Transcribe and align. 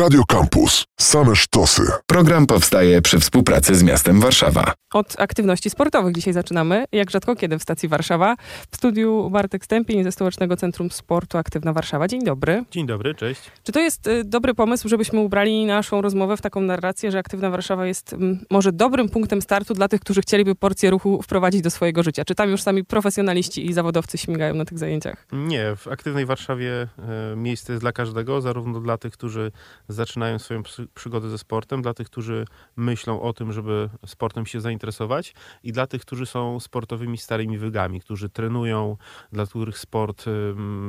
Radio 0.00 0.24
Campus. 0.24 0.84
Same 1.00 1.36
sztosy. 1.36 1.82
Program 2.06 2.46
powstaje 2.46 3.02
przy 3.02 3.18
współpracy 3.18 3.74
z 3.74 3.82
miastem 3.82 4.20
Warszawa. 4.20 4.72
Od 4.94 5.20
aktywności 5.20 5.70
sportowych 5.70 6.14
dzisiaj 6.14 6.34
zaczynamy, 6.34 6.84
jak 6.92 7.10
rzadko 7.10 7.36
kiedy 7.36 7.58
w 7.58 7.62
stacji 7.62 7.88
Warszawa. 7.88 8.36
W 8.70 8.76
studiu 8.76 9.30
Bartek 9.30 9.64
Stępień 9.64 10.04
ze 10.04 10.12
Stołecznego 10.12 10.56
Centrum 10.56 10.90
Sportu 10.90 11.38
Aktywna 11.38 11.72
Warszawa. 11.72 12.08
Dzień 12.08 12.24
dobry. 12.24 12.64
Dzień 12.70 12.86
dobry, 12.86 13.14
cześć. 13.14 13.40
Czy 13.62 13.72
to 13.72 13.80
jest 13.80 14.06
y, 14.06 14.24
dobry 14.24 14.54
pomysł, 14.54 14.88
żebyśmy 14.88 15.20
ubrali 15.20 15.66
naszą 15.66 16.02
rozmowę 16.02 16.36
w 16.36 16.40
taką 16.40 16.60
narrację, 16.60 17.10
że 17.10 17.18
Aktywna 17.18 17.50
Warszawa 17.50 17.86
jest 17.86 18.16
może 18.50 18.72
dobrym 18.72 19.08
punktem 19.08 19.42
startu 19.42 19.74
dla 19.74 19.88
tych, 19.88 20.00
którzy 20.00 20.20
chcieliby 20.20 20.54
porcję 20.54 20.90
ruchu 20.90 21.22
wprowadzić 21.22 21.62
do 21.62 21.70
swojego 21.70 22.02
życia? 22.02 22.24
Czy 22.24 22.34
tam 22.34 22.50
już 22.50 22.62
sami 22.62 22.84
profesjonaliści 22.84 23.66
i 23.66 23.72
zawodowcy 23.72 24.18
śmigają 24.18 24.54
na 24.54 24.64
tych 24.64 24.78
zajęciach? 24.78 25.26
Nie, 25.32 25.76
w 25.76 25.88
Aktywnej 25.88 26.26
Warszawie 26.26 26.88
e, 27.32 27.36
miejsce 27.36 27.72
jest 27.72 27.82
dla 27.82 27.92
każdego, 27.92 28.40
zarówno 28.40 28.80
dla 28.80 28.98
tych, 28.98 29.12
którzy 29.12 29.52
zaczynają 29.92 30.38
swoją 30.38 30.62
przy- 30.62 30.88
przygodę 30.94 31.28
ze 31.28 31.38
sportem, 31.38 31.82
dla 31.82 31.94
tych, 31.94 32.06
którzy 32.06 32.44
myślą 32.76 33.20
o 33.22 33.32
tym, 33.32 33.52
żeby 33.52 33.88
sportem 34.06 34.46
się 34.46 34.60
zainteresować 34.60 35.34
i 35.62 35.72
dla 35.72 35.86
tych, 35.86 36.02
którzy 36.02 36.26
są 36.26 36.60
sportowymi 36.60 37.18
starymi 37.18 37.58
wygami, 37.58 38.00
którzy 38.00 38.28
trenują, 38.28 38.96
dla 39.32 39.46
których 39.46 39.78
sport 39.78 40.24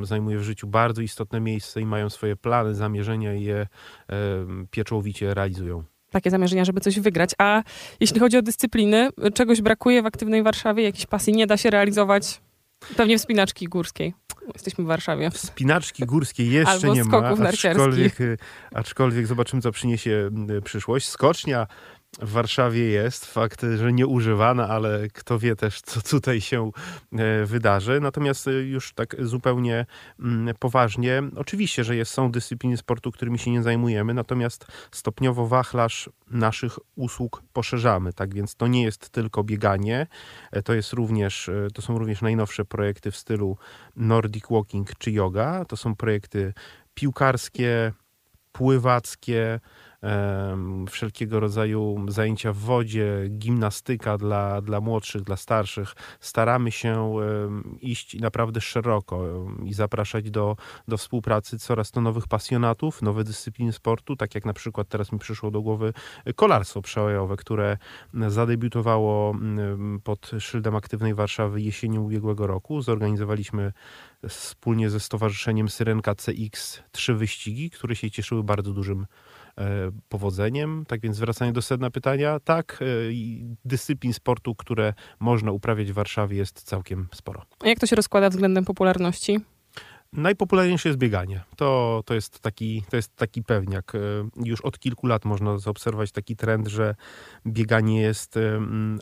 zajmuje 0.03 0.37
w 0.37 0.43
życiu 0.43 0.67
bardzo 0.67 1.01
istotne 1.01 1.39
miejsce 1.39 1.81
i 1.81 1.85
mają 1.85 2.09
swoje 2.09 2.35
plany, 2.35 2.75
zamierzenia 2.75 3.33
i 3.33 3.43
je 3.43 3.67
pieczołowicie 4.71 5.33
realizują. 5.33 5.83
Takie 6.11 6.29
zamierzenia, 6.29 6.65
żeby 6.65 6.81
coś 6.81 6.99
wygrać. 6.99 7.31
A 7.37 7.63
jeśli 7.99 8.19
chodzi 8.19 8.37
o 8.37 8.41
dyscypliny, 8.41 9.09
czegoś 9.33 9.61
brakuje 9.61 10.01
w 10.01 10.05
Aktywnej 10.05 10.43
Warszawie? 10.43 10.83
Jakiejś 10.83 11.05
pasji 11.05 11.33
nie 11.33 11.47
da 11.47 11.57
się 11.57 11.69
realizować? 11.69 12.41
Pewnie 12.97 13.17
wspinaczki 13.17 13.67
górskiej. 13.67 14.13
Jesteśmy 14.53 14.83
w 14.83 14.87
Warszawie. 14.87 15.31
Wspinaczki 15.31 16.05
górskie 16.05 16.45
jeszcze 16.45 16.89
nie 16.89 17.03
ma, 17.03 17.33
aczkolwiek, 17.47 18.17
aczkolwiek 18.73 19.27
zobaczymy, 19.27 19.61
co 19.61 19.71
przyniesie 19.71 20.29
y, 20.49 20.61
przyszłość. 20.61 21.07
Skocznia 21.07 21.67
w 22.19 22.31
Warszawie 22.31 22.89
jest, 22.89 23.25
fakt, 23.25 23.65
że 23.77 23.93
nieużywana, 23.93 24.67
ale 24.67 25.07
kto 25.13 25.39
wie 25.39 25.55
też, 25.55 25.81
co 25.81 26.01
tutaj 26.01 26.41
się 26.41 26.71
e, 27.11 27.45
wydarzy. 27.45 27.99
Natomiast 28.01 28.47
y, 28.47 28.51
już 28.51 28.93
tak 28.93 29.15
zupełnie 29.19 29.85
mm, 30.19 30.55
poważnie, 30.59 31.23
oczywiście, 31.35 31.83
że 31.83 31.95
jest, 31.95 32.13
są 32.13 32.31
dyscypliny 32.31 32.77
sportu, 32.77 33.11
którymi 33.11 33.39
się 33.39 33.51
nie 33.51 33.63
zajmujemy, 33.63 34.13
natomiast 34.13 34.65
stopniowo 34.91 35.47
wachlarz 35.47 36.09
naszych 36.31 36.79
usług 36.95 37.43
poszerzamy, 37.53 38.13
tak 38.13 38.33
więc 38.33 38.55
to 38.55 38.67
nie 38.67 38.83
jest 38.83 39.09
tylko 39.09 39.43
bieganie, 39.43 40.07
e, 40.51 40.63
to 40.63 40.73
jest 40.73 40.93
również, 40.93 41.49
e, 41.49 41.67
to 41.73 41.81
są 41.81 41.97
również 41.97 42.21
najnowsze 42.21 42.65
projekty 42.65 43.11
w 43.11 43.17
stylu 43.17 43.57
Nordic 43.95 44.43
Walking 44.49 44.95
czy 44.97 45.11
yoga, 45.11 45.65
to 45.65 45.77
są 45.77 45.95
projekty 45.95 46.53
piłkarskie, 46.93 47.93
pływackie, 48.51 49.59
wszelkiego 50.89 51.39
rodzaju 51.39 52.05
zajęcia 52.07 52.53
w 52.53 52.57
wodzie, 52.57 53.29
gimnastyka 53.29 54.17
dla, 54.17 54.61
dla 54.61 54.81
młodszych, 54.81 55.23
dla 55.23 55.37
starszych. 55.37 55.93
Staramy 56.19 56.71
się 56.71 57.15
iść 57.81 58.19
naprawdę 58.19 58.61
szeroko 58.61 59.47
i 59.63 59.73
zapraszać 59.73 60.31
do, 60.31 60.55
do 60.87 60.97
współpracy 60.97 61.59
coraz 61.59 61.91
to 61.91 62.01
nowych 62.01 62.27
pasjonatów, 62.27 63.01
nowe 63.01 63.23
dyscypliny 63.23 63.73
sportu, 63.73 64.15
tak 64.15 64.35
jak 64.35 64.45
na 64.45 64.53
przykład 64.53 64.87
teraz 64.87 65.11
mi 65.11 65.19
przyszło 65.19 65.51
do 65.51 65.61
głowy 65.61 65.93
kolarstwo 66.35 66.81
przełajowe, 66.81 67.37
które 67.37 67.77
zadebiutowało 68.27 69.35
pod 70.03 70.31
szyldem 70.39 70.75
Aktywnej 70.75 71.13
Warszawy 71.13 71.61
jesienią 71.61 72.01
ubiegłego 72.01 72.47
roku. 72.47 72.81
Zorganizowaliśmy 72.81 73.73
wspólnie 74.29 74.89
ze 74.89 74.99
Stowarzyszeniem 74.99 75.69
Syrenka 75.69 76.15
CX 76.15 76.83
trzy 76.91 77.13
wyścigi, 77.13 77.69
które 77.69 77.95
się 77.95 78.11
cieszyły 78.11 78.43
bardzo 78.43 78.73
dużym 78.73 79.05
powodzeniem. 80.09 80.85
Tak 80.87 81.01
więc 81.01 81.19
wracając 81.19 81.55
do 81.55 81.61
sedna 81.61 81.91
pytania, 81.91 82.39
tak, 82.39 82.79
e, 82.81 82.85
dyscyplin 83.65 84.13
sportu, 84.13 84.55
które 84.55 84.93
można 85.19 85.51
uprawiać 85.51 85.91
w 85.91 85.93
Warszawie 85.93 86.37
jest 86.37 86.63
całkiem 86.63 87.07
sporo. 87.13 87.41
A 87.59 87.67
jak 87.67 87.79
to 87.79 87.87
się 87.87 87.95
rozkłada 87.95 88.29
względem 88.29 88.65
popularności? 88.65 89.39
Najpopularniejsze 90.13 90.89
jest 90.89 90.99
bieganie. 90.99 91.43
To, 91.55 92.01
to, 92.05 92.13
jest 92.13 92.39
taki, 92.39 92.83
to 92.89 92.95
jest 92.95 93.15
taki 93.15 93.43
pewniak. 93.43 93.95
E, 93.95 93.99
Już 94.45 94.61
od 94.61 94.79
kilku 94.79 95.07
lat 95.07 95.25
można 95.25 95.57
zaobserwować 95.57 96.11
taki 96.11 96.35
trend, 96.35 96.67
że 96.67 96.95
bieganie 97.47 98.01
jest 98.01 98.39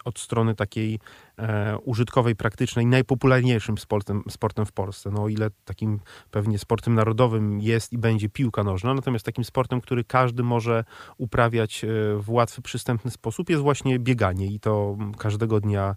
od 0.05 0.19
strony 0.19 0.55
takiej 0.55 0.99
e, 1.37 1.77
użytkowej, 1.77 2.35
praktycznej 2.35 2.85
najpopularniejszym 2.85 3.77
sportem, 3.77 4.23
sportem 4.29 4.65
w 4.65 4.71
Polsce. 4.71 5.11
No, 5.11 5.23
o 5.23 5.29
ile 5.29 5.49
takim 5.65 5.99
pewnie 6.31 6.59
sportem 6.59 6.95
narodowym 6.95 7.59
jest 7.59 7.93
i 7.93 7.97
będzie 7.97 8.29
piłka 8.29 8.63
nożna, 8.63 8.93
natomiast 8.93 9.25
takim 9.25 9.43
sportem, 9.43 9.81
który 9.81 10.03
każdy 10.03 10.43
może 10.43 10.83
uprawiać 11.17 11.83
e, 11.83 11.87
w 12.17 12.29
łatwy, 12.29 12.61
przystępny 12.61 13.11
sposób 13.11 13.49
jest 13.49 13.61
właśnie 13.61 13.99
bieganie 13.99 14.45
i 14.45 14.59
to 14.59 14.97
każdego 15.17 15.59
dnia 15.59 15.95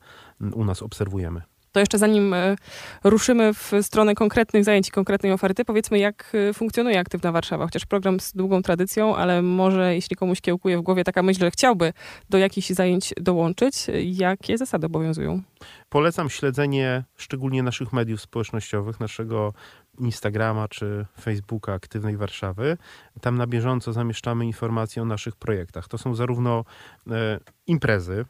u 0.52 0.64
nas 0.64 0.82
obserwujemy. 0.82 1.42
To 1.72 1.80
jeszcze 1.80 1.98
zanim 1.98 2.34
e, 2.34 2.56
ruszymy 3.04 3.54
w 3.54 3.72
stronę 3.82 4.14
konkretnych 4.14 4.64
zajęć 4.64 4.88
i 4.88 4.90
konkretnej 4.90 5.32
oferty, 5.32 5.64
powiedzmy 5.64 5.98
jak 5.98 6.32
e, 6.50 6.54
funkcjonuje 6.54 7.00
Aktywna 7.00 7.32
Warszawa. 7.32 7.64
Chociaż 7.64 7.86
program 7.86 8.20
z 8.20 8.32
długą 8.32 8.62
tradycją, 8.62 9.16
ale 9.16 9.42
może 9.42 9.94
jeśli 9.94 10.16
komuś 10.16 10.40
kiełkuje 10.40 10.78
w 10.78 10.82
głowie 10.82 11.04
taka 11.04 11.22
myśl, 11.22 11.40
że 11.40 11.50
chciałby 11.50 11.92
do 12.30 12.38
jakichś 12.38 12.68
zajęć 12.68 13.14
dołączyć, 13.16 13.86
jakie 14.04 14.58
zasady 14.58 14.86
obowiązują? 14.86 15.42
Polecam 15.88 16.30
śledzenie 16.30 17.04
szczególnie 17.16 17.62
naszych 17.62 17.92
mediów 17.92 18.20
społecznościowych, 18.20 19.00
naszego 19.00 19.52
Instagrama 19.98 20.68
czy 20.68 21.06
Facebooka 21.20 21.72
Aktywnej 21.72 22.16
Warszawy. 22.16 22.76
Tam 23.20 23.36
na 23.36 23.46
bieżąco 23.46 23.92
zamieszczamy 23.92 24.46
informacje 24.46 25.02
o 25.02 25.04
naszych 25.04 25.36
projektach. 25.36 25.88
To 25.88 25.98
są 25.98 26.14
zarówno 26.14 26.64
e, 27.10 27.40
imprezy, 27.66 28.24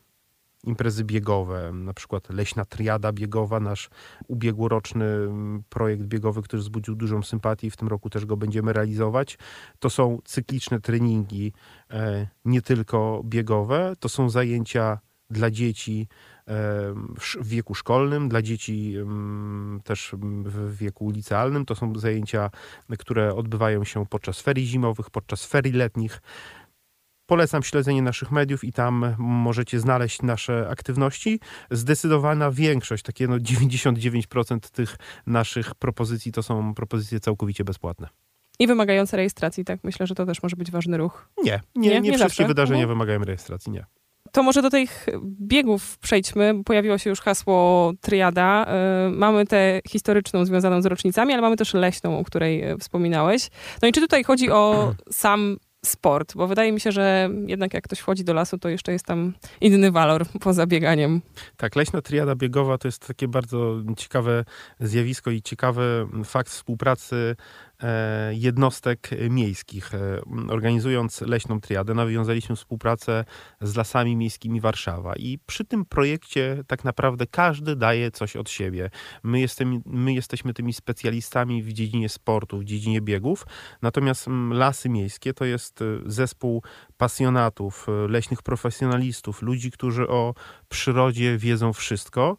imprezy 0.65 1.05
biegowe, 1.05 1.73
na 1.73 1.95
przykład 1.95 2.31
Leśna 2.31 2.65
Triada 2.65 3.12
Biegowa, 3.12 3.61
nasz 3.61 3.91
ubiegłoroczny 4.28 5.05
mm, 5.05 5.62
projekt 5.69 6.03
biegowy, 6.03 6.43
który 6.43 6.62
wzbudził 6.62 6.95
dużą 6.95 7.23
sympatię 7.23 7.67
i 7.67 7.71
w 7.71 7.77
tym 7.77 7.89
roku 7.89 8.11
też 8.11 8.27
go 8.27 8.37
będziemy 8.37 8.72
realizować. 8.72 9.39
To 9.78 9.91
są 9.91 10.19
cykliczne 10.25 10.81
treningi, 10.81 11.53
e, 11.91 12.27
nie 12.45 12.62
tylko 12.62 13.22
biegowe, 13.25 13.93
to 14.01 14.09
są 14.09 14.31
zajęcia 14.31 14.99
dla 15.33 15.51
dzieci 15.51 16.09
e, 16.49 16.53
w 17.41 17.49
wieku 17.49 17.75
szkolnym, 17.75 18.28
dla 18.28 18.43
dzieci 18.43 18.95
mm, 18.97 19.81
też 19.84 20.15
w 20.45 20.77
wieku 20.77 21.11
licealnym. 21.11 21.65
To 21.65 21.75
są 21.75 21.99
zajęcia, 21.99 22.51
które 22.99 23.34
odbywają 23.34 23.84
się 23.84 24.06
podczas 24.06 24.41
ferii 24.41 24.67
zimowych, 24.67 25.11
podczas 25.11 25.47
ferii 25.47 25.72
letnich. 25.72 26.21
Polecam 27.32 27.62
śledzenie 27.62 28.03
naszych 28.03 28.31
mediów 28.31 28.65
i 28.65 28.72
tam 28.72 29.15
możecie 29.19 29.81
znaleźć 29.81 30.22
nasze 30.22 30.69
aktywności. 30.70 31.41
Zdecydowana 31.70 32.50
większość, 32.50 33.03
takie 33.03 33.28
no 33.28 33.37
99% 33.37 34.59
tych 34.60 34.97
naszych 35.26 35.75
propozycji 35.75 36.32
to 36.32 36.42
są 36.42 36.75
propozycje 36.75 37.21
całkowicie 37.21 37.65
bezpłatne. 37.65 38.09
I 38.59 38.66
wymagające 38.66 39.16
rejestracji, 39.16 39.65
tak? 39.65 39.81
Myślę, 39.84 40.06
że 40.06 40.15
to 40.15 40.26
też 40.26 40.42
może 40.42 40.56
być 40.56 40.71
ważny 40.71 40.97
ruch. 40.97 41.28
Nie, 41.44 41.60
nie, 41.76 41.88
Nie? 41.88 42.00
nie, 42.00 42.10
Nie 42.10 42.19
wszystkie 42.19 42.47
wydarzenia 42.47 42.81
Mhm. 42.81 42.98
wymagają 42.98 43.25
rejestracji, 43.25 43.72
nie. 43.72 43.84
To 44.32 44.42
może 44.42 44.62
do 44.62 44.71
tych 44.71 45.06
biegów 45.41 45.98
przejdźmy. 45.98 46.65
Pojawiło 46.65 46.98
się 46.98 47.10
już 47.10 47.21
hasło 47.21 47.92
triada. 48.00 48.65
E, 48.69 49.10
Mamy 49.10 49.47
tę 49.47 49.81
historyczną 49.88 50.44
związaną 50.44 50.82
z 50.82 50.87
rocznicami, 50.87 51.32
ale 51.32 51.42
mamy 51.42 51.56
też 51.56 51.75
leśną, 51.75 52.19
o 52.19 52.25
której 52.25 52.62
e, 52.62 52.78
wspominałeś. 52.78 53.50
No 53.82 53.88
i 53.88 53.92
czy 53.92 54.00
tutaj 54.00 54.25
chodzi 54.25 54.50
o 54.50 54.94
sam 55.10 55.56
sport? 55.84 56.34
Bo 56.37 56.47
wydaje 56.47 56.72
mi 56.72 56.81
się, 56.81 56.93
że 56.93 57.31
jednak 57.47 57.75
jak 57.75 57.84
ktoś 57.84 57.98
wchodzi 57.98 58.25
do 58.25 58.34
lasu, 58.34 58.59
to 58.59 58.69
jeszcze 58.69 58.93
jest 58.93 59.06
tam 59.06 59.32
inny 59.60 59.91
walor 59.91 60.26
poza 60.41 60.66
bieganiem. 60.66 61.20
Tak, 61.56 61.76
leśna 61.76 62.03
triada 62.03 62.34
biegowa 62.34 62.78
to 62.78 62.88
jest 62.88 63.06
takie 63.06 63.28
bardzo 63.28 63.76
ciekawe 63.97 64.44
zjawisko 64.81 65.31
i 65.31 65.42
ciekawy 65.42 66.06
fakt 66.25 66.50
współpracy 66.50 67.37
jednostek 68.32 69.10
miejskich. 69.31 69.94
E, 69.94 70.22
Organizując 70.48 71.20
leśną 71.20 71.60
triadę, 71.60 71.95
nawiązaliśmy 71.95 72.57
współpracę 72.57 73.24
z 73.60 73.77
lasami 73.77 74.16
miejskimi 74.16 74.60
Warszawa 74.60 75.16
i 75.16 75.39
przy 75.47 75.65
tym 75.65 75.84
projekcie 75.84 76.65
tak 76.66 76.84
naprawdę 76.84 77.27
każdy 77.27 77.77
daje 77.77 78.10
coś 78.10 78.36
od 78.36 78.51
siebie. 78.51 78.91
My, 79.22 79.41
jestem, 79.41 79.83
my 79.86 80.15
jesteśmy 80.15 80.54
tymi 80.54 80.72
specjalistami 80.72 81.62
w 81.62 81.72
dziedzinie 81.72 82.09
sportu, 82.09 82.59
w 82.59 82.65
dziedzinie 82.65 83.01
biegów, 83.01 83.47
natomiast 83.83 84.28
mm, 84.28 84.53
lasy 84.59 84.89
miejskie 84.89 85.34
to 85.34 85.45
jest 85.45 85.83
e, 85.83 85.84
zespół 86.07 86.62
pasjonatów, 87.03 87.87
e, 87.89 88.09
leśnych 88.09 88.43
profesjonalistów, 88.43 89.43
ludzi, 89.43 89.71
którzy 89.71 90.09
o 90.09 90.34
przyrodzie 90.69 91.39
wiedzą 91.39 91.72
wszystko, 91.72 92.37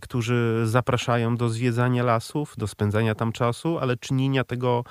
którzy 0.00 0.62
zapraszają 0.64 1.36
do 1.36 1.48
zwiedzania 1.48 2.02
lasów, 2.04 2.54
do 2.56 2.66
spędzania 2.66 3.14
tam 3.14 3.32
czasu, 3.32 3.78
ale 3.78 3.96
czynienia 3.96 4.44
tego 4.44 4.84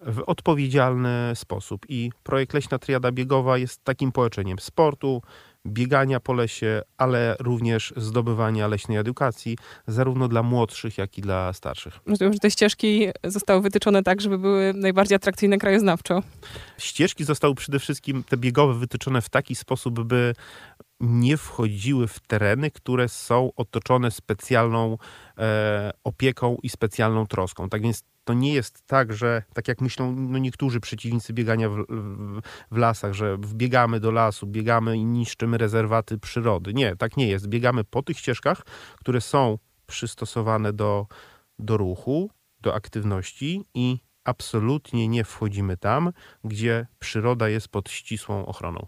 w 0.00 0.22
odpowiedzialny 0.26 1.32
sposób. 1.34 1.86
I 1.88 2.10
projekt 2.22 2.54
Leśna 2.54 2.78
Triada 2.78 3.12
Biegowa 3.12 3.58
jest 3.58 3.84
takim 3.84 4.12
połączeniem 4.12 4.58
sportu, 4.58 5.22
biegania 5.66 6.20
po 6.20 6.32
lesie, 6.32 6.82
ale 6.96 7.36
również 7.40 7.94
zdobywania 7.96 8.68
leśnej 8.68 8.98
edukacji, 8.98 9.58
zarówno 9.86 10.28
dla 10.28 10.42
młodszych, 10.42 10.98
jak 10.98 11.18
i 11.18 11.22
dla 11.22 11.52
starszych. 11.52 11.98
Rozumiem, 12.06 12.32
że 12.32 12.38
te 12.38 12.50
ścieżki 12.50 13.08
zostały 13.24 13.60
wytyczone 13.60 14.02
tak, 14.02 14.20
żeby 14.20 14.38
były 14.38 14.72
najbardziej 14.74 15.16
atrakcyjne 15.16 15.58
krajoznawczo. 15.58 16.22
Ścieżki 16.78 17.24
zostały 17.24 17.54
przede 17.54 17.78
wszystkim 17.78 18.24
te 18.24 18.36
biegowe 18.36 18.74
wytyczone 18.74 19.22
w 19.22 19.28
taki 19.28 19.54
sposób, 19.54 20.00
by 20.00 20.34
nie 21.02 21.36
wchodziły 21.36 22.08
w 22.08 22.20
tereny, 22.20 22.70
które 22.70 23.08
są 23.08 23.50
otoczone 23.56 24.10
specjalną 24.10 24.98
e, 25.38 25.90
opieką 26.04 26.56
i 26.62 26.68
specjalną 26.68 27.26
troską. 27.26 27.68
Tak 27.68 27.82
więc 27.82 28.04
to 28.24 28.34
nie 28.34 28.54
jest 28.54 28.86
tak, 28.86 29.12
że 29.12 29.42
tak 29.54 29.68
jak 29.68 29.80
myślą 29.80 30.12
no 30.16 30.38
niektórzy 30.38 30.80
przeciwnicy 30.80 31.32
biegania 31.32 31.68
w, 31.68 31.84
w, 31.88 32.40
w, 32.70 32.76
lasach, 32.76 33.12
że 33.12 33.36
wbiegamy 33.36 34.00
do 34.00 34.10
lasu, 34.10 34.46
biegamy 34.46 34.96
i 34.96 35.04
niszczymy 35.04 35.58
rezerwaty 35.58 36.18
przyrody. 36.18 36.74
Nie, 36.74 36.96
tak 36.96 37.16
nie 37.16 37.28
jest. 37.28 37.46
Biegamy 37.46 37.84
po 37.84 38.02
tych 38.02 38.18
ścieżkach, 38.18 38.62
które 38.96 39.20
są 39.20 39.58
przystosowane 39.86 40.72
do, 40.72 41.06
do 41.58 41.76
ruchu, 41.76 42.30
do 42.60 42.74
aktywności 42.74 43.64
i 43.74 43.98
absolutnie 44.24 45.08
nie 45.08 45.24
wchodzimy 45.24 45.76
tam, 45.76 46.12
gdzie 46.44 46.86
przyroda 46.98 47.48
jest 47.48 47.68
pod 47.68 47.90
ścisłą 47.90 48.46
ochroną. 48.46 48.86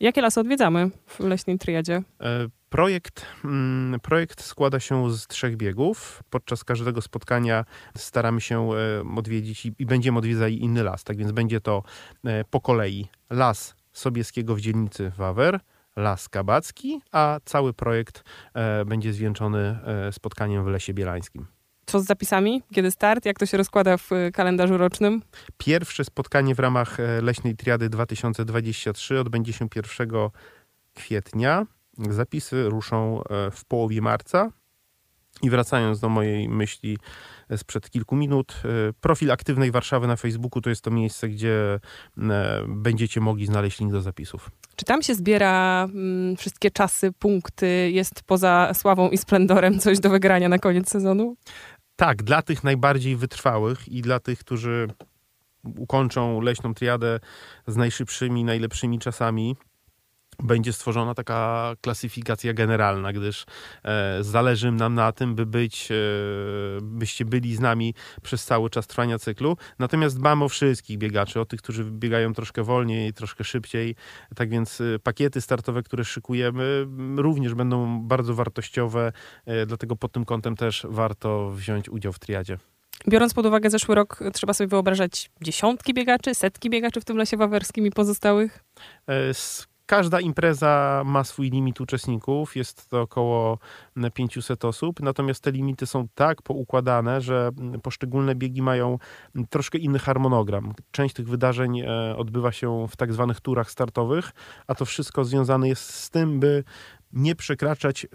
Jakie 0.00 0.20
lasy 0.20 0.40
odwiedzamy 0.40 0.90
w 1.06 1.20
Leśnej 1.20 1.58
Triadzie? 1.58 2.02
E, 2.20 2.48
projekt, 2.70 3.26
mm, 3.44 4.00
projekt 4.00 4.42
składa 4.42 4.80
się 4.80 5.10
z 5.12 5.26
trzech 5.26 5.56
biegów. 5.56 6.22
Podczas 6.30 6.64
każdego 6.64 7.02
spotkania 7.02 7.64
staramy 7.96 8.40
się 8.40 8.70
e, 8.72 9.16
odwiedzić 9.16 9.66
i 9.78 9.86
będziemy 9.86 10.18
odwiedzali 10.18 10.64
inny 10.64 10.82
las. 10.82 11.04
Tak 11.04 11.16
więc 11.16 11.32
będzie 11.32 11.60
to 11.60 11.82
e, 12.24 12.44
po 12.44 12.60
kolei 12.60 13.08
las 13.30 13.74
Sobieskiego 13.92 14.54
w 14.54 14.60
dzielnicy 14.60 15.12
Wawer, 15.16 15.60
Las 15.96 16.28
Kabacki, 16.28 17.00
a 17.12 17.40
cały 17.44 17.72
projekt 17.72 18.24
będzie 18.86 19.12
zwieńczony 19.12 19.78
spotkaniem 20.12 20.64
w 20.64 20.66
Lesie 20.66 20.94
Bielańskim. 20.94 21.46
Co 21.90 22.00
z 22.00 22.04
zapisami? 22.04 22.62
Kiedy 22.74 22.90
start? 22.90 23.24
Jak 23.24 23.38
to 23.38 23.46
się 23.46 23.56
rozkłada 23.56 23.96
w 23.96 24.12
y, 24.12 24.30
kalendarzu 24.32 24.78
rocznym? 24.78 25.22
Pierwsze 25.58 26.04
spotkanie 26.04 26.54
w 26.54 26.58
ramach 26.58 27.00
e, 27.00 27.22
Leśnej 27.22 27.56
Triady 27.56 27.88
2023 27.88 29.20
odbędzie 29.20 29.52
się 29.52 29.68
1 29.76 30.10
kwietnia. 30.94 31.66
Zapisy 32.10 32.68
ruszą 32.68 33.22
e, 33.24 33.50
w 33.50 33.64
połowie 33.64 34.02
marca. 34.02 34.52
I 35.42 35.50
wracając 35.50 36.00
do 36.00 36.08
mojej 36.08 36.48
myśli 36.48 36.98
e, 37.48 37.58
sprzed 37.58 37.90
kilku 37.90 38.16
minut, 38.16 38.62
profil 39.00 39.30
aktywnej 39.30 39.70
Warszawy 39.70 40.06
na 40.06 40.16
Facebooku 40.16 40.60
to 40.60 40.70
jest 40.70 40.82
to 40.82 40.90
miejsce, 40.90 41.28
gdzie 41.28 41.80
będziecie 42.68 43.20
mogli 43.20 43.46
znaleźć 43.46 43.80
link 43.80 43.92
do 43.92 44.00
zapisów. 44.00 44.50
Czy 44.76 44.84
tam 44.84 45.02
się 45.02 45.14
zbiera 45.14 45.84
mm, 45.84 46.36
wszystkie 46.36 46.70
czasy, 46.70 47.12
punkty? 47.12 47.90
Jest 47.90 48.22
poza 48.22 48.74
sławą 48.74 49.10
i 49.10 49.18
splendorem 49.18 49.78
coś 49.78 50.00
do 50.00 50.10
wygrania 50.10 50.48
na 50.48 50.58
koniec 50.58 50.90
sezonu? 50.90 51.36
Tak, 52.00 52.22
dla 52.22 52.42
tych 52.42 52.64
najbardziej 52.64 53.16
wytrwałych 53.16 53.88
i 53.88 54.02
dla 54.02 54.20
tych, 54.20 54.38
którzy 54.38 54.88
ukończą 55.64 56.40
leśną 56.40 56.74
triadę 56.74 57.20
z 57.66 57.76
najszybszymi, 57.76 58.44
najlepszymi 58.44 58.98
czasami, 58.98 59.56
będzie 60.42 60.72
stworzona 60.72 61.14
taka 61.14 61.72
klasyfikacja 61.80 62.52
generalna, 62.54 63.12
gdyż 63.12 63.46
e, 63.84 64.24
zależy 64.24 64.72
nam 64.72 64.94
na 64.94 65.12
tym, 65.12 65.34
by 65.34 65.46
być, 65.46 65.88
e, 65.92 65.94
byście 66.82 67.24
byli 67.24 67.56
z 67.56 67.60
nami 67.60 67.94
przez 68.22 68.44
cały 68.44 68.70
czas 68.70 68.86
trwania 68.86 69.18
cyklu. 69.18 69.56
Natomiast 69.78 70.18
dbamy 70.18 70.44
o 70.44 70.48
wszystkich 70.48 70.98
biegaczy, 70.98 71.40
o 71.40 71.44
tych, 71.44 71.62
którzy 71.62 71.84
biegają 71.84 72.34
troszkę 72.34 72.62
wolniej, 72.62 73.12
troszkę 73.12 73.44
szybciej. 73.44 73.94
Tak 74.36 74.50
więc 74.50 74.80
e, 74.80 74.98
pakiety 74.98 75.40
startowe, 75.40 75.82
które 75.82 76.04
szykujemy, 76.04 76.86
również 77.16 77.54
będą 77.54 78.00
bardzo 78.02 78.34
wartościowe, 78.34 79.12
e, 79.46 79.66
dlatego 79.66 79.96
pod 79.96 80.12
tym 80.12 80.24
kątem 80.24 80.56
też 80.56 80.86
warto 80.90 81.50
wziąć 81.50 81.88
udział 81.88 82.12
w 82.12 82.18
triadzie. 82.18 82.58
Biorąc 83.08 83.34
pod 83.34 83.46
uwagę 83.46 83.70
zeszły 83.70 83.94
rok, 83.94 84.20
trzeba 84.32 84.54
sobie 84.54 84.68
wyobrażać 84.68 85.30
dziesiątki 85.42 85.94
biegaczy, 85.94 86.34
setki 86.34 86.70
biegaczy 86.70 87.00
w 87.00 87.04
tym 87.04 87.16
lesie 87.16 87.36
wawerskim 87.36 87.86
i 87.86 87.90
pozostałych? 87.90 88.64
E, 89.08 89.34
Każda 89.90 90.20
impreza 90.20 91.02
ma 91.06 91.24
swój 91.24 91.50
limit 91.50 91.80
uczestników, 91.80 92.56
jest 92.56 92.88
to 92.88 93.00
około 93.00 93.58
500 94.14 94.64
osób, 94.64 95.00
natomiast 95.00 95.42
te 95.42 95.52
limity 95.52 95.86
są 95.86 96.08
tak 96.14 96.42
poukładane, 96.42 97.20
że 97.20 97.50
poszczególne 97.82 98.34
biegi 98.34 98.62
mają 98.62 98.98
troszkę 99.50 99.78
inny 99.78 99.98
harmonogram. 99.98 100.74
Część 100.90 101.14
tych 101.14 101.28
wydarzeń 101.28 101.80
e, 101.80 102.16
odbywa 102.16 102.52
się 102.52 102.86
w 102.88 102.96
tak 102.96 103.12
zwanych 103.12 103.40
turach 103.40 103.70
startowych, 103.70 104.30
a 104.66 104.74
to 104.74 104.84
wszystko 104.84 105.24
związane 105.24 105.68
jest 105.68 105.94
z 105.94 106.10
tym, 106.10 106.40
by 106.40 106.64
nie 107.12 107.34
przekraczać 107.34 108.06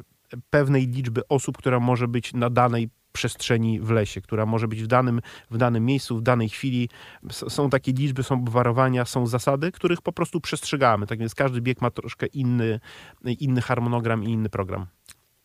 pewnej 0.49 0.87
liczby 0.87 1.27
osób, 1.27 1.57
która 1.57 1.79
może 1.79 2.07
być 2.07 2.33
na 2.33 2.49
danej 2.49 2.89
przestrzeni 3.15 3.79
w 3.79 3.89
lesie, 3.89 4.21
która 4.21 4.45
może 4.45 4.67
być 4.67 4.83
w 4.83 4.87
danym, 4.87 5.21
w 5.51 5.57
danym 5.57 5.85
miejscu, 5.85 6.17
w 6.17 6.21
danej 6.21 6.49
chwili. 6.49 6.89
są 7.31 7.69
takie 7.69 7.91
liczby, 7.91 8.23
są 8.23 8.35
obwarowania, 8.35 9.05
są 9.05 9.27
zasady, 9.27 9.71
których 9.71 10.01
po 10.01 10.11
prostu 10.11 10.41
przestrzegamy. 10.41 11.07
Tak 11.07 11.19
więc 11.19 11.35
każdy 11.35 11.61
bieg 11.61 11.81
ma 11.81 11.91
troszkę 11.91 12.25
inny, 12.25 12.79
inny 13.39 13.61
harmonogram 13.61 14.23
i 14.23 14.31
inny 14.31 14.49
program. 14.49 14.85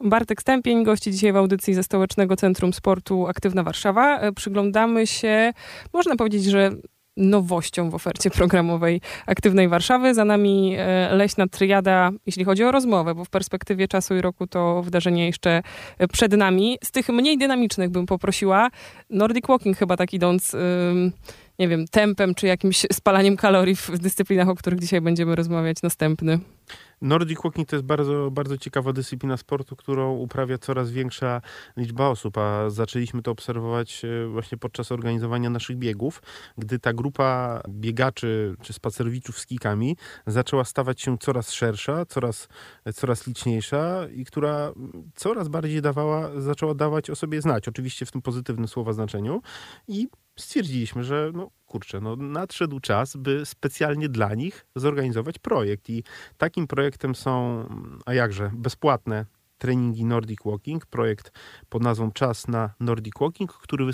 Bartek 0.05 0.40
Stępień, 0.40 0.84
gości 0.84 1.12
dzisiaj 1.12 1.32
w 1.32 1.37
audycji 1.37 1.75
ze 1.75 1.82
Stołecznego 1.82 2.37
Centrum 2.37 2.72
Sportu 2.72 3.26
Aktywna 3.26 3.62
Warszawa. 3.62 4.19
E, 4.19 4.32
przyglądamy 4.32 5.06
się, 5.06 5.52
można 5.93 6.17
powiedzieć, 6.17 6.44
że 6.44 6.70
nowością 7.16 7.90
w 7.90 7.94
ofercie 7.94 8.30
programowej 8.30 9.00
Aktywnej 9.26 9.68
Warszawy. 9.68 10.14
Za 10.14 10.24
nami 10.24 10.74
e, 10.78 11.14
leśna 11.14 11.46
triada, 11.46 12.10
jeśli 12.26 12.44
chodzi 12.44 12.64
o 12.64 12.72
rozmowę, 12.72 13.14
bo 13.14 13.24
w 13.24 13.30
perspektywie 13.30 13.88
czasu 13.88 14.16
i 14.16 14.20
roku 14.20 14.46
to 14.46 14.82
wydarzenie 14.82 15.26
jeszcze 15.26 15.62
e, 15.98 16.08
przed 16.08 16.32
nami. 16.32 16.78
Z 16.84 16.90
tych 16.90 17.08
mniej 17.08 17.38
dynamicznych 17.38 17.90
bym 17.90 18.06
poprosiła 18.06 18.70
Nordic 19.10 19.46
Walking 19.46 19.76
chyba 19.76 19.96
tak 19.96 20.14
idąc 20.14 20.56
nie 21.60 21.68
wiem, 21.68 21.88
tempem 21.88 22.34
czy 22.34 22.46
jakimś 22.46 22.86
spalaniem 22.92 23.36
kalorii 23.36 23.76
w 23.76 23.98
dyscyplinach, 23.98 24.48
o 24.48 24.54
których 24.54 24.80
dzisiaj 24.80 25.00
będziemy 25.00 25.36
rozmawiać 25.36 25.82
następny. 25.82 26.40
Nordic 27.02 27.42
Walking 27.44 27.68
to 27.68 27.76
jest 27.76 27.86
bardzo, 27.86 28.30
bardzo 28.30 28.58
ciekawa 28.58 28.92
dyscyplina 28.92 29.36
sportu, 29.36 29.76
którą 29.76 30.16
uprawia 30.16 30.58
coraz 30.58 30.90
większa 30.90 31.40
liczba 31.76 32.08
osób, 32.08 32.38
a 32.38 32.70
zaczęliśmy 32.70 33.22
to 33.22 33.30
obserwować 33.30 34.04
e, 34.04 34.26
właśnie 34.26 34.58
podczas 34.58 34.92
organizowania 34.92 35.50
naszych 35.50 35.76
biegów, 35.76 36.22
gdy 36.58 36.78
ta 36.78 36.92
grupa 36.92 37.60
biegaczy 37.68 38.56
czy 38.62 38.72
spacerowiczów 38.72 39.38
z 39.38 39.46
kikami 39.46 39.96
zaczęła 40.26 40.64
stawać 40.64 41.00
się 41.00 41.18
coraz 41.18 41.52
szersza, 41.52 42.06
coraz, 42.06 42.48
coraz 42.94 43.26
liczniejsza 43.26 44.06
i 44.14 44.24
która 44.24 44.72
coraz 45.14 45.48
bardziej 45.48 45.82
dawała, 45.82 46.40
zaczęła 46.40 46.74
dawać 46.74 47.10
o 47.10 47.16
sobie 47.16 47.42
znać, 47.42 47.68
oczywiście 47.68 48.06
w 48.06 48.12
tym 48.12 48.22
pozytywnym 48.22 48.68
słowa 48.68 48.92
znaczeniu 48.92 49.42
i 49.88 50.08
stwierdziliśmy, 50.38 51.05
że 51.05 51.31
no, 51.35 51.50
kurczę, 51.67 52.00
no 52.00 52.17
nadszedł 52.17 52.81
czas, 52.81 53.17
by 53.17 53.47
specjalnie 53.47 54.09
dla 54.09 54.35
nich 54.35 54.67
zorganizować 54.77 55.38
projekt. 55.38 55.91
I 55.91 56.05
takim 56.39 56.67
projektem 56.67 57.15
są, 57.15 57.65
a 58.06 58.15
jakże, 58.15 58.51
bezpłatne 58.55 59.27
treningi 59.60 60.05
Nordic 60.05 60.41
Walking, 60.44 60.87
projekt 60.87 61.32
pod 61.69 61.82
nazwą 61.82 62.13
Czas 62.13 62.49
na 62.49 62.70
Nordic 62.81 63.15
Walking, 63.20 63.53
który 63.53 63.84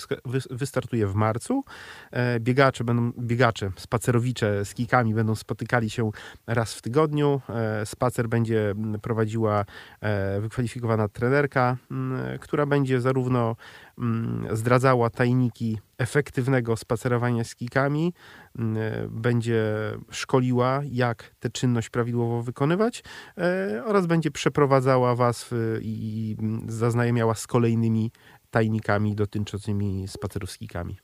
wystartuje 0.50 1.06
w 1.06 1.14
marcu. 1.14 1.64
E, 2.10 2.40
biegacze, 2.40 2.84
będą, 2.84 3.12
biegacze, 3.18 3.72
spacerowicze 3.76 4.64
z 4.64 4.74
kikami 4.74 5.14
będą 5.14 5.34
spotykali 5.34 5.90
się 5.90 6.10
raz 6.46 6.74
w 6.74 6.82
tygodniu. 6.82 7.40
E, 7.48 7.86
spacer 7.86 8.28
będzie 8.28 8.74
prowadziła 9.02 9.64
e, 10.00 10.40
wykwalifikowana 10.40 11.08
trenerka, 11.08 11.76
która 12.40 12.66
będzie 12.66 13.00
zarówno 13.00 13.56
zdradzała 14.52 15.10
tajniki 15.10 15.78
efektywnego 15.98 16.76
spacerowania 16.76 17.44
z 17.44 17.54
kikami, 17.54 18.14
będzie 19.08 19.64
szkoliła, 20.10 20.80
jak 20.90 21.34
tę 21.40 21.50
czynność 21.50 21.90
prawidłowo 21.90 22.42
wykonywać 22.42 23.04
oraz 23.84 24.06
będzie 24.06 24.30
przeprowadzała 24.30 25.14
Was 25.14 25.50
i 25.80 26.36
zaznajamiała 26.68 27.34
z 27.34 27.46
kolejnymi 27.46 28.10
tajnikami 28.50 29.14
dotyczącymi 29.14 30.08
spacerów 30.08 30.50
z 30.50 30.58
kikami. 30.58 30.98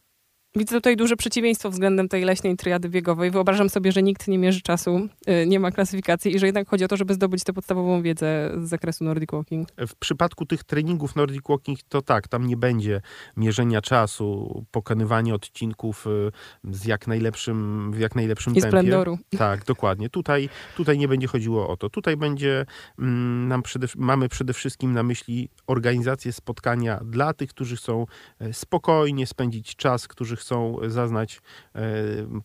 Widzę 0.56 0.76
tutaj 0.76 0.97
duże 0.97 1.16
przeciwieństwo 1.16 1.71
względem 1.71 2.09
tej 2.09 2.25
leśnej 2.25 2.56
triady 2.56 2.88
biegowej. 2.88 3.30
Wyobrażam 3.30 3.71
sobie, 3.71 3.92
że 3.92 4.02
nikt 4.02 4.28
nie 4.28 4.38
mierzy 4.38 4.61
czasu, 4.61 5.09
y, 5.28 5.47
nie 5.47 5.61
ma 5.61 5.71
klasyfikacji 5.71 6.35
i 6.35 6.38
że 6.38 6.47
jednak 6.47 6.68
chodzi 6.68 6.85
o 6.85 6.88
to, 6.88 6.97
żeby 6.97 7.14
zdobyć 7.14 7.44
tę 7.44 7.52
podstawową 7.52 8.02
wiedzę 8.02 8.50
z 8.62 8.68
zakresu 8.68 9.04
Nordic 9.04 9.30
Walking. 9.32 9.68
W 9.88 9.94
przypadku 9.94 10.47
tych 10.47 10.64
treningów 10.64 11.16
Nordic 11.16 11.42
Walking 11.49 11.78
to 11.88 12.02
tak, 12.02 12.28
tam 12.28 12.47
nie 12.47 12.56
będzie 12.56 13.00
mierzenia 13.37 13.80
czasu, 13.80 14.64
pokonywania 14.71 15.35
odcinków 15.35 16.06
y, 16.06 16.32
z 16.75 16.85
jak 16.85 17.06
najlepszym, 17.06 17.90
w 17.92 17.99
jak 17.99 18.16
najlepszym 18.16 18.52
I 18.52 18.56
tempie. 18.56 18.68
splendoru. 18.68 19.18
Tak, 19.38 19.64
dokładnie. 19.64 20.09
Tutaj, 20.09 20.49
tutaj 20.76 20.99
nie 20.99 21.09
będzie 21.09 21.26
chodziło 21.26 21.68
o 21.68 21.76
to. 21.76 21.90
Tutaj 21.90 22.16
będzie, 22.16 22.66
mm, 22.99 23.49
nam 23.49 23.62
przede, 23.62 23.87
mamy 23.97 24.28
przede 24.28 24.52
wszystkim 24.52 24.92
na 24.92 25.02
myśli 25.02 25.49
organizację 25.66 26.32
spotkania 26.32 27.00
dla 27.04 27.35
tych, 27.35 27.50
którzy 27.50 27.76
chcą 27.76 28.06
e, 28.40 28.52
spokojnie 28.52 29.26
spędzić 29.26 29.76
czas, 29.76 30.09
którzy 30.09 30.37
chcą 30.43 30.77
zaznać 30.89 31.41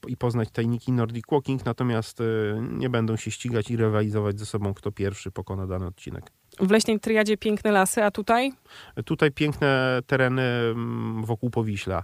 i 0.08 0.18
poznać 0.18 0.50
tajniki 0.51 0.92
Nordic 0.92 1.25
Walking, 1.32 1.66
natomiast 1.66 2.20
nie 2.62 2.89
będą 2.89 3.16
się 3.16 3.32
ścigać 3.32 3.72
i 3.72 3.77
rywalizować 3.77 4.39
ze 4.39 4.46
sobą, 4.46 4.74
kto 4.74 4.92
pierwszy 4.92 5.32
pokona 5.32 5.68
dany 5.68 5.86
odcinek. 5.86 6.32
W 6.60 6.72
Leśnej 6.72 7.00
Triadzie 7.00 7.38
piękne 7.38 7.72
lasy, 7.72 8.04
a 8.04 8.12
tutaj? 8.12 8.54
Tutaj 9.06 9.32
piękne 9.32 10.00
tereny 10.08 10.42
mm, 10.42 11.25
wokół 11.25 11.50
Powiśla, 11.50 12.04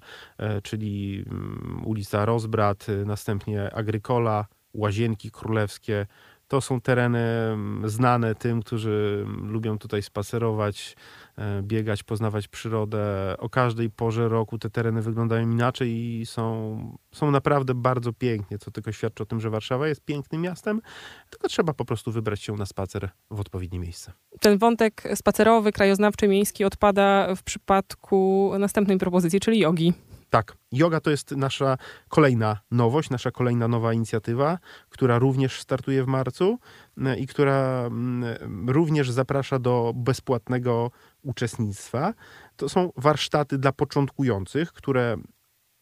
czyli 0.63 1.25
mm, 1.27 1.81
ulica 1.85 2.25
Rozbrat, 2.25 2.87
następnie 3.05 3.73
Agrykola, 3.73 4.45
Łazienki 4.73 5.31
Królewskie, 5.31 6.05
to 6.47 6.61
są 6.61 6.81
tereny 6.81 7.19
mm, 7.19 7.89
znane 7.89 8.35
tym, 8.35 8.61
którzy 8.61 9.25
lubią 9.43 9.77
tutaj 9.77 10.01
spacerować, 10.01 10.95
e, 10.95 11.22
biegać, 11.61 12.03
poznawać 12.03 12.47
przyrodę. 12.47 13.35
O 13.37 13.49
każdej 13.49 13.89
porze 13.89 14.29
roku 14.29 14.57
te 14.57 14.69
tereny 14.69 15.01
wyglądają 15.01 15.51
inaczej 15.51 15.91
i 15.91 16.25
są, 16.25 16.97
są 17.11 17.31
naprawdę 17.31 17.73
bardzo 17.73 18.13
pięknie, 18.13 18.57
co 18.57 18.71
tylko 18.71 18.91
świadczy 18.91 19.23
o 19.23 19.25
tym, 19.25 19.39
że 19.39 19.49
Warszawa 19.49 19.87
jest 19.87 20.01
pięknym 20.01 20.41
miastem, 20.41 20.81
tylko 21.29 21.47
trzeba 21.47 21.73
po 21.73 21.85
prostu 21.85 22.11
wybrać 22.11 22.41
się 22.41 22.53
na 22.53 22.65
spacer 22.65 23.09
w 23.31 23.39
odpowiednie 23.39 23.79
miejsce. 23.79 24.11
Ten 24.39 24.57
wątek 24.57 25.03
spacerowy, 25.15 25.71
krajoznawczy, 25.71 26.27
miejski 26.27 26.65
odpada 26.65 27.35
w 27.35 27.43
przypadku 27.43 28.51
następnej 28.59 28.97
propozycji, 28.97 29.39
czyli 29.39 29.59
jogi. 29.59 29.93
Tak, 30.33 30.57
yoga 30.71 30.99
to 30.99 31.09
jest 31.09 31.31
nasza 31.31 31.77
kolejna 32.09 32.59
nowość, 32.71 33.09
nasza 33.09 33.31
kolejna 33.31 33.67
nowa 33.67 33.93
inicjatywa, 33.93 34.57
która 34.89 35.19
również 35.19 35.61
startuje 35.61 36.03
w 36.03 36.07
marcu 36.07 36.59
e, 37.05 37.17
i 37.19 37.27
która 37.27 37.83
mm, 37.85 38.69
również 38.69 39.11
zaprasza 39.11 39.59
do 39.59 39.93
bezpłatnego 39.95 40.91
uczestnictwa. 41.23 42.13
To 42.55 42.69
są 42.69 42.91
warsztaty 42.97 43.57
dla 43.57 43.71
początkujących, 43.71 44.73
które 44.73 45.17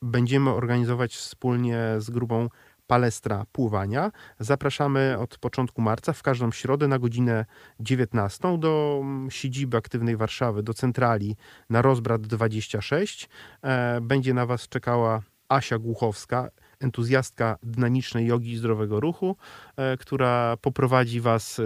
będziemy 0.01 0.49
organizować 0.49 1.15
wspólnie 1.15 1.95
z 1.97 2.09
grupą 2.09 2.47
palestra 2.91 3.45
pływania. 3.51 4.11
Zapraszamy 4.39 5.17
od 5.19 5.37
początku 5.37 5.81
marca 5.81 6.13
w 6.13 6.23
każdą 6.23 6.51
środę 6.51 6.87
na 6.87 6.99
godzinę 6.99 7.45
19 7.79 8.57
do 8.57 8.99
mm, 9.01 9.31
siedziby 9.31 9.77
aktywnej 9.77 10.17
Warszawy, 10.17 10.63
do 10.63 10.73
centrali 10.73 11.35
na 11.69 11.81
Rozbrat 11.81 12.21
26. 12.21 13.29
E, 13.63 14.01
będzie 14.01 14.33
na 14.33 14.45
Was 14.45 14.67
czekała 14.67 15.21
Asia 15.49 15.77
Głuchowska, 15.77 16.49
entuzjastka 16.79 17.57
dynamicznej 17.63 18.27
jogi 18.27 18.51
i 18.51 18.57
zdrowego 18.57 18.99
ruchu, 18.99 19.35
e, 19.77 19.97
która 19.97 20.57
poprowadzi 20.61 21.21
Was 21.21 21.59
e, 21.59 21.63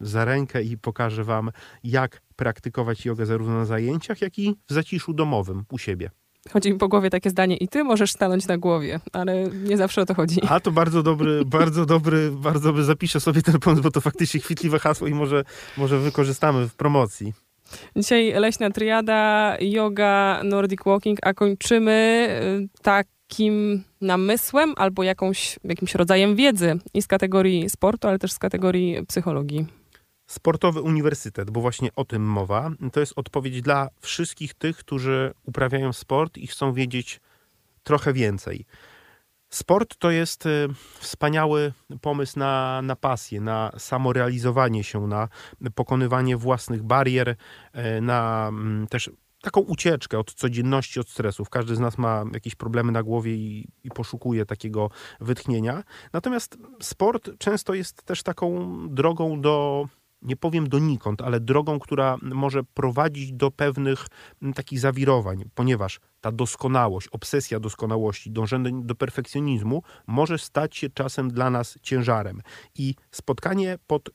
za 0.00 0.24
rękę 0.24 0.62
i 0.62 0.78
pokaże 0.78 1.24
Wam, 1.24 1.50
jak 1.82 2.22
praktykować 2.36 3.04
jogę 3.04 3.26
zarówno 3.26 3.54
na 3.54 3.64
zajęciach, 3.64 4.20
jak 4.20 4.38
i 4.38 4.56
w 4.68 4.72
zaciszu 4.72 5.12
domowym 5.12 5.64
u 5.70 5.78
siebie. 5.78 6.10
Chodzi 6.52 6.72
mi 6.72 6.78
po 6.78 6.88
głowie 6.88 7.10
takie 7.10 7.30
zdanie 7.30 7.56
i 7.56 7.68
ty 7.68 7.84
możesz 7.84 8.10
stanąć 8.10 8.46
na 8.46 8.58
głowie, 8.58 9.00
ale 9.12 9.48
nie 9.50 9.76
zawsze 9.76 10.02
o 10.02 10.06
to 10.06 10.14
chodzi. 10.14 10.40
A 10.48 10.60
to 10.60 10.70
bardzo 10.72 11.02
dobry, 11.02 11.44
bardzo 11.44 11.86
dobry, 11.86 12.30
bardzo 12.30 12.60
dobry, 12.60 12.84
zapiszę 12.84 13.20
sobie 13.20 13.42
ten 13.42 13.58
pomysł, 13.58 13.82
bo 13.82 13.90
to 13.90 14.00
faktycznie 14.00 14.40
chwytliwe 14.40 14.78
hasło 14.78 15.06
i 15.06 15.14
może, 15.14 15.44
może 15.76 15.98
wykorzystamy 15.98 16.68
w 16.68 16.74
promocji. 16.74 17.32
Dzisiaj 17.96 18.32
leśna 18.32 18.70
triada, 18.70 19.56
yoga, 19.60 20.40
nordic 20.44 20.80
walking, 20.86 21.18
a 21.22 21.34
kończymy 21.34 22.28
y, 22.76 22.82
takim 22.82 23.84
namysłem 24.00 24.74
albo 24.76 25.02
jakąś, 25.02 25.58
jakimś 25.64 25.94
rodzajem 25.94 26.36
wiedzy 26.36 26.78
i 26.94 27.02
z 27.02 27.06
kategorii 27.06 27.70
sportu, 27.70 28.08
ale 28.08 28.18
też 28.18 28.32
z 28.32 28.38
kategorii 28.38 29.06
psychologii. 29.06 29.66
Sportowy 30.26 30.80
uniwersytet, 30.80 31.50
bo 31.50 31.60
właśnie 31.60 31.88
o 31.96 32.04
tym 32.04 32.22
mowa, 32.22 32.70
to 32.92 33.00
jest 33.00 33.12
odpowiedź 33.16 33.62
dla 33.62 33.88
wszystkich 34.00 34.54
tych, 34.54 34.76
którzy 34.76 35.34
uprawiają 35.44 35.92
sport 35.92 36.38
i 36.38 36.46
chcą 36.46 36.72
wiedzieć 36.72 37.20
trochę 37.82 38.12
więcej. 38.12 38.66
Sport 39.54 39.96
to 39.98 40.10
jest 40.10 40.46
y, 40.46 40.68
wspaniały 40.98 41.72
pomysł 42.00 42.38
na, 42.38 42.82
na 42.82 42.96
pasję, 42.96 43.40
na 43.40 43.72
samorealizowanie 43.78 44.84
się, 44.84 45.06
na 45.06 45.28
pokonywanie 45.74 46.36
własnych 46.36 46.82
barier, 46.82 47.28
y, 47.28 48.00
na 48.00 48.48
mm, 48.48 48.86
też 48.86 49.10
taką 49.42 49.60
ucieczkę 49.60 50.18
od 50.18 50.34
codzienności, 50.34 51.00
od 51.00 51.08
stresów. 51.08 51.50
Każdy 51.50 51.76
z 51.76 51.80
nas 51.80 51.98
ma 51.98 52.24
jakieś 52.32 52.54
problemy 52.54 52.92
na 52.92 53.02
głowie 53.02 53.34
i, 53.34 53.68
i, 53.84 53.90
poszukuje 53.90 54.46
takiego 54.46 54.90
wytchnienia. 55.20 55.82
Natomiast 56.12 56.58
sport 56.80 57.30
często 57.38 57.74
jest 57.74 58.02
też 58.02 58.22
taką 58.22 58.76
drogą 58.88 59.40
do 59.40 59.86
nie 60.24 60.36
powiem 60.36 60.68
donikąd, 60.68 61.22
ale 61.22 61.40
drogą, 61.40 61.78
która 61.78 62.16
może 62.22 62.64
prowadzić 62.64 63.32
do 63.32 63.50
pewnych 63.50 64.06
takich 64.54 64.80
zawirowań, 64.80 65.44
ponieważ 65.54 66.00
ta 66.20 66.32
doskonałość, 66.32 67.08
obsesja 67.08 67.60
doskonałości, 67.60 68.30
dążenie 68.30 68.70
do 68.82 68.94
perfekcjonizmu 68.94 69.82
może 70.06 70.38
stać 70.38 70.76
się 70.76 70.90
czasem 70.90 71.30
dla 71.30 71.50
nas 71.50 71.78
ciężarem. 71.82 72.42
I 72.74 72.94
spotkanie 73.10 73.78
pod 73.86 74.10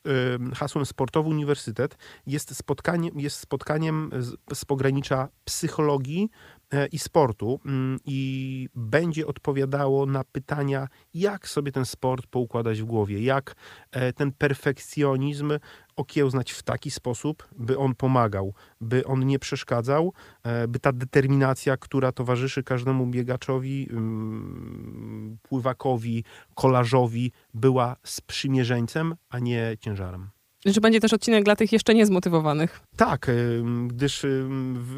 hasłem 0.55 0.85
Sportowy 0.85 1.29
Uniwersytet 1.29 1.97
jest, 2.27 2.55
spotkanie, 2.55 3.09
jest 3.15 3.37
spotkaniem 3.37 4.09
z, 4.19 4.57
z 4.57 4.65
pogranicza 4.65 5.27
psychologii, 5.45 6.29
E, 6.73 6.87
i 6.87 6.99
sportu 6.99 7.59
mm, 7.65 7.99
i 8.05 8.69
będzie 8.75 9.27
odpowiadało 9.27 10.05
na 10.05 10.23
pytania, 10.23 10.87
jak 11.13 11.47
sobie 11.47 11.71
ten 11.71 11.85
sport 11.85 12.27
poukładać 12.27 12.81
w 12.81 12.85
głowie, 12.85 13.23
jak 13.23 13.55
e, 13.91 14.13
ten 14.13 14.31
perfekcjonizm 14.31 15.51
okiełznać 15.99 16.51
w 16.51 16.63
taki 16.63 16.91
sposób, 16.91 17.47
by 17.57 17.77
on 17.77 17.95
pomagał, 17.95 18.53
by 18.81 19.05
on 19.05 19.25
nie 19.25 19.39
przeszkadzał, 19.39 20.13
e, 20.43 20.67
by 20.67 20.79
ta 20.79 20.93
determinacja, 20.93 21.77
która 21.77 22.11
towarzyszy 22.11 22.63
każdemu 22.63 23.07
biegaczowi, 23.07 23.87
mm, 23.91 25.37
pływakowi, 25.43 26.23
kolarzowi, 26.55 27.31
była 27.53 27.95
sprzymierzeńcem, 28.03 29.15
a 29.29 29.39
nie 29.39 29.77
ciężarem. 29.79 30.29
Czy 30.73 30.81
będzie 30.81 30.99
też 30.99 31.13
odcinek 31.13 31.43
dla 31.43 31.55
tych 31.55 31.71
jeszcze 31.71 31.93
niezmotywowanych? 31.93 32.79
Tak, 32.95 33.31
gdyż 33.87 34.25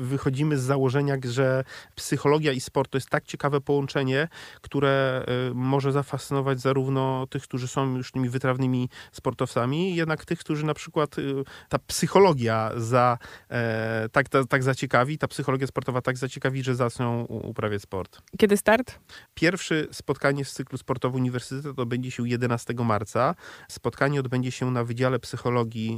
wychodzimy 0.01 0.57
z 0.57 0.61
założenia, 0.61 1.17
że 1.23 1.63
psychologia 1.95 2.51
i 2.51 2.61
sport 2.61 2.91
to 2.91 2.97
jest 2.97 3.09
tak 3.09 3.25
ciekawe 3.25 3.61
połączenie, 3.61 4.27
które 4.61 5.25
może 5.53 5.91
zafascynować 5.91 6.61
zarówno 6.61 7.27
tych, 7.27 7.43
którzy 7.43 7.67
są 7.67 7.97
już 7.97 8.11
tymi 8.11 8.29
wytrawnymi 8.29 8.89
sportowcami, 9.11 9.95
jednak 9.95 10.25
tych, 10.25 10.39
którzy 10.39 10.65
na 10.65 10.73
przykład 10.73 11.19
y, 11.19 11.43
ta 11.69 11.79
psychologia 11.79 12.71
za, 12.77 13.17
e, 13.49 14.09
tak, 14.11 14.29
tak, 14.29 14.47
tak 14.47 14.63
zaciekawi, 14.63 15.17
ta 15.17 15.27
psychologia 15.27 15.67
sportowa 15.67 16.01
tak 16.01 16.17
zaciekawi, 16.17 16.63
że 16.63 16.75
zaczną 16.75 17.25
uprawiać 17.25 17.81
sport. 17.81 18.21
Kiedy 18.37 18.57
start? 18.57 18.99
Pierwsze 19.33 19.85
spotkanie 19.91 20.45
z 20.45 20.53
cyklu 20.53 20.77
sportowo 20.77 21.17
uniwersytetu 21.17 21.81
odbędzie 21.81 22.11
się 22.11 22.29
11 22.29 22.73
marca. 22.73 23.35
Spotkanie 23.69 24.19
odbędzie 24.19 24.51
się 24.51 24.71
na 24.71 24.83
Wydziale 24.83 25.19
Psychologii 25.19 25.50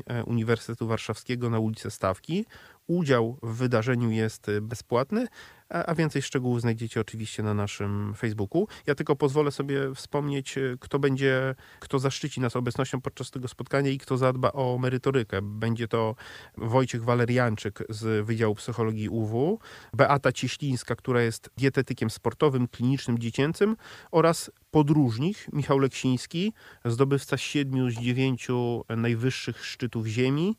e, 0.08 0.24
Uniwersytetu 0.24 0.88
Warszawskiego 0.88 1.50
na 1.50 1.60
ulicy 1.60 1.92
stawki. 1.92 2.46
Udział 2.88 3.38
w 3.44 3.56
wydarzeniu 3.56 4.12
jest 4.12 4.50
y, 4.50 4.62
bezpłatny, 4.62 5.28
a 5.74 5.96
więcej 5.96 6.22
szczegółów 6.22 6.62
znajdziecie 6.62 7.02
oczywiście 7.02 7.44
na 7.44 7.54
naszym 7.54 8.14
Facebooku. 8.18 8.68
Ja 8.88 8.96
tylko 8.96 9.16
pozwolę 9.16 9.52
sobie 9.52 9.96
wspomnieć, 9.96 10.58
y, 10.58 10.78
kto 10.80 11.00
będzie, 11.00 11.56
kto 11.80 12.00
zaszczyci 12.00 12.42
nas 12.42 12.56
obecnością 12.56 13.02
podczas 13.02 13.32
tego 13.32 13.48
spotkania 13.48 13.90
i 13.90 13.98
kto 13.98 14.18
zadba 14.18 14.52
o 14.52 14.78
merytorykę. 14.78 15.42
Będzie 15.42 15.88
to 15.88 16.16
Wojciech 16.58 17.04
Walerianczyk 17.04 17.84
z 17.90 18.26
Wydziału 18.26 18.56
Psychologii 18.56 19.10
UW, 19.10 19.60
Beata 19.94 20.32
Cieślińska, 20.32 20.96
która 20.96 21.22
jest 21.22 21.50
dietetykiem 21.58 22.10
sportowym, 22.10 22.68
klinicznym, 22.68 23.20
dziecięcym 23.20 23.76
oraz 24.12 24.52
podróżnik 24.72 25.38
Michał 25.54 25.80
Leksiński, 25.80 26.54
zdobywca 26.86 27.38
siedmiu 27.38 27.90
z 27.90 27.94
dziewięciu 27.94 28.84
najwyższych 28.98 29.66
szczytów 29.66 30.06
ziemi, 30.06 30.58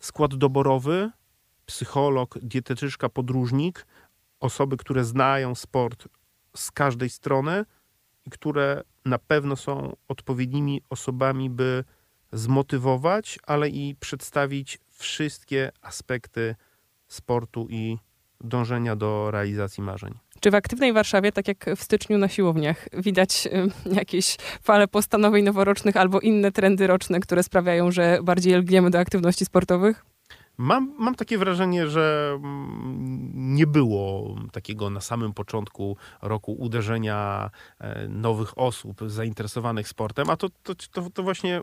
skład 0.00 0.34
doborowy, 0.34 1.10
psycholog, 1.66 2.38
dietetyczka, 2.42 3.08
podróżnik, 3.08 3.86
osoby, 4.40 4.76
które 4.76 5.04
znają 5.04 5.54
sport 5.54 6.08
z 6.56 6.70
każdej 6.70 7.10
strony 7.10 7.64
i 8.26 8.30
które 8.30 8.82
na 9.04 9.18
pewno 9.18 9.56
są 9.56 9.96
odpowiednimi 10.08 10.82
osobami, 10.90 11.50
by 11.50 11.84
zmotywować, 12.32 13.38
ale 13.46 13.68
i 13.68 13.94
przedstawić 14.00 14.78
wszystkie 14.90 15.72
aspekty 15.82 16.54
sportu 17.08 17.66
i 17.70 17.98
dążenia 18.40 18.96
do 18.96 19.30
realizacji 19.30 19.82
marzeń. 19.82 20.14
Czy 20.40 20.50
w 20.50 20.54
aktywnej 20.54 20.92
Warszawie, 20.92 21.32
tak 21.32 21.48
jak 21.48 21.66
w 21.76 21.82
styczniu 21.82 22.18
na 22.18 22.28
siłowniach, 22.28 22.88
widać 22.92 23.48
jakieś 24.00 24.36
fale 24.62 24.88
postanowień 24.88 25.44
noworocznych 25.44 25.96
albo 25.96 26.20
inne 26.20 26.52
trendy 26.52 26.86
roczne, 26.86 27.20
które 27.20 27.42
sprawiają, 27.42 27.90
że 27.90 28.18
bardziej 28.22 28.54
lgniemy 28.54 28.90
do 28.90 28.98
aktywności 28.98 29.44
sportowych? 29.44 30.09
Mam, 30.60 30.94
mam 30.98 31.14
takie 31.14 31.38
wrażenie, 31.38 31.88
że 31.88 32.32
mm, 32.34 33.30
nie 33.54 33.66
było 33.66 34.36
takiego 34.52 34.90
na 34.90 35.00
samym 35.00 35.32
początku 35.32 35.96
roku 36.22 36.52
uderzenia 36.52 37.50
e, 37.78 38.08
nowych 38.08 38.58
osób 38.58 39.00
zainteresowanych 39.06 39.88
sportem, 39.88 40.30
a 40.30 40.36
to, 40.36 40.48
to, 40.62 40.74
to, 40.74 41.10
to 41.10 41.22
właśnie 41.22 41.60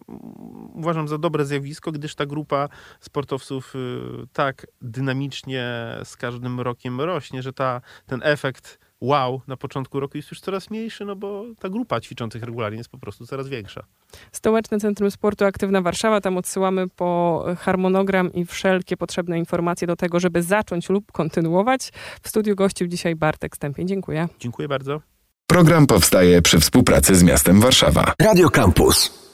uważam 0.74 1.08
za 1.08 1.18
dobre 1.18 1.46
zjawisko, 1.46 1.92
gdyż 1.92 2.16
ta 2.16 2.26
grupa 2.26 2.70
sportowców 3.00 3.76
y, 3.76 4.28
tak 4.34 4.68
dynamicznie 4.82 5.96
z 6.04 6.18
każdym 6.18 6.60
rokiem 6.60 7.02
rośnie, 7.02 7.42
że 7.42 7.54
ta, 7.54 7.82
ten 8.06 8.22
efekt 8.24 8.87
wow 9.02 9.42
na 9.48 9.58
początku 9.58 10.00
roku 10.00 10.18
jest 10.18 10.32
już 10.32 10.40
coraz 10.42 10.70
mniejszy, 10.70 11.06
no 11.06 11.16
bo 11.16 11.46
ta 11.60 11.70
grupa 11.70 12.02
ćwiczących 12.02 12.44
regularnie 12.44 12.78
jest 12.78 12.90
po 12.90 12.98
prostu 12.98 13.26
coraz 13.26 13.48
większa. 13.48 13.84
Stołeczne 14.32 14.80
Centrum 14.80 15.12
Sportu 15.12 15.46
Aktywna 15.46 15.82
Warszawa. 15.82 16.22
Tam 16.22 16.38
odsyłamy 16.38 16.90
po 16.90 17.44
harmonogram 17.60 18.34
i 18.34 18.46
wszelkie 18.46 18.98
potrzebne 18.98 19.40
informacje 19.40 19.88
do 19.88 19.96
tego, 19.96 20.20
żeby 20.20 20.44
zacząć 20.44 20.90
lub 20.90 21.12
kontynuować. 21.12 21.92
W 22.22 22.30
studiu 22.30 22.56
gościł 22.56 22.88
dzisiaj 22.88 23.16
Bartek 23.16 23.56
Stępień. 23.56 23.88
Dziękuję. 23.88 24.28
Dziękuję 24.40 24.68
bardzo. 24.68 25.02
Program 25.48 25.88
powstaje 25.88 26.42
przy 26.42 26.60
współpracy 26.60 27.16
z 27.16 27.24
miastem 27.24 27.60
Warszawa. 27.60 28.14
Radio 28.22 28.50
Campus. 28.50 29.28